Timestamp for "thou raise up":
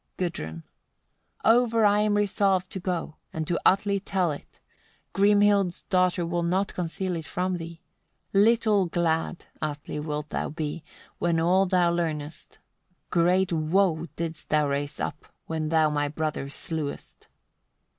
14.49-15.27